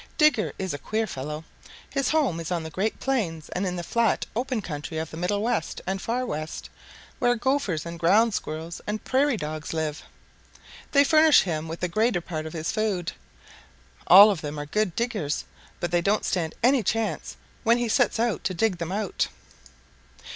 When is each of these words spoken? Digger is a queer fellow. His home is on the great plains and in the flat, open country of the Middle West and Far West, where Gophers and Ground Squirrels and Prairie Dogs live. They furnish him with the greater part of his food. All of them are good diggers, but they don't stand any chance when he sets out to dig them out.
Digger 0.17 0.51
is 0.57 0.73
a 0.73 0.79
queer 0.79 1.05
fellow. 1.05 1.43
His 1.91 2.09
home 2.09 2.39
is 2.39 2.49
on 2.51 2.63
the 2.63 2.71
great 2.71 2.99
plains 2.99 3.49
and 3.49 3.67
in 3.67 3.75
the 3.75 3.83
flat, 3.83 4.25
open 4.35 4.59
country 4.59 4.97
of 4.97 5.11
the 5.11 5.15
Middle 5.15 5.43
West 5.43 5.79
and 5.85 6.01
Far 6.01 6.25
West, 6.25 6.71
where 7.19 7.35
Gophers 7.35 7.85
and 7.85 7.99
Ground 7.99 8.33
Squirrels 8.33 8.81
and 8.87 9.03
Prairie 9.05 9.37
Dogs 9.37 9.73
live. 9.75 10.01
They 10.91 11.03
furnish 11.03 11.43
him 11.43 11.67
with 11.67 11.81
the 11.81 11.87
greater 11.87 12.19
part 12.19 12.47
of 12.47 12.53
his 12.53 12.71
food. 12.71 13.11
All 14.07 14.31
of 14.31 14.41
them 14.41 14.57
are 14.59 14.65
good 14.65 14.95
diggers, 14.95 15.45
but 15.79 15.91
they 15.91 16.01
don't 16.01 16.25
stand 16.25 16.55
any 16.63 16.81
chance 16.81 17.37
when 17.63 17.77
he 17.77 17.87
sets 17.87 18.19
out 18.19 18.43
to 18.45 18.55
dig 18.55 18.79
them 18.79 18.91
out. 18.91 19.27